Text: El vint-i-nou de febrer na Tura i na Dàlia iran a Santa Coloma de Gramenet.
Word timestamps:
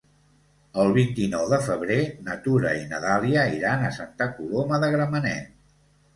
El 0.83 0.87
vint-i-nou 0.95 1.43
de 1.51 1.59
febrer 1.65 1.97
na 2.29 2.39
Tura 2.47 2.73
i 2.79 2.81
na 2.95 3.03
Dàlia 3.05 3.45
iran 3.59 3.85
a 3.85 3.93
Santa 4.01 4.31
Coloma 4.41 4.83
de 4.87 4.93
Gramenet. 4.99 5.55